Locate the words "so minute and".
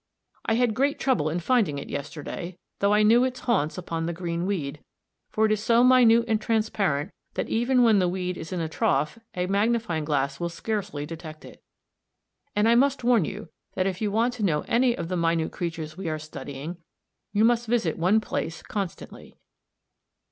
5.63-6.41